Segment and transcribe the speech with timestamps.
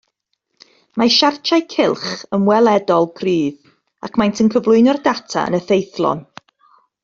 [1.01, 2.07] Mae siartiau cylch
[2.39, 6.27] yn weledol gryf ac maent yn cyflwyno'r data yn effeithlon